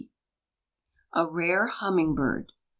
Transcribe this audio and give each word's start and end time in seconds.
192 1.13 1.29
A 1.29 1.31
RARE 1.31 1.67
HUMMING 1.67 2.15
BIRD. 2.15 2.53